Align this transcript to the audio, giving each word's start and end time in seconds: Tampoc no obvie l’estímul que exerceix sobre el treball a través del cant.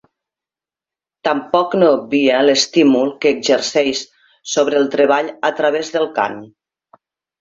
Tampoc 1.27 1.75
no 1.81 1.89
obvie 1.97 2.39
l’estímul 2.47 3.11
que 3.25 3.35
exerceix 3.35 4.01
sobre 4.55 4.81
el 4.81 4.89
treball 4.97 5.31
a 5.51 5.57
través 5.61 5.93
del 5.99 6.09
cant. 6.17 6.41